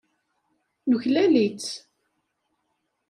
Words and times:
Nuklal-itt. 0.89 1.69